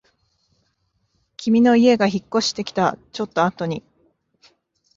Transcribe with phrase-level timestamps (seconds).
[1.37, 3.83] 君の家が引っ越してきたちょっとあとに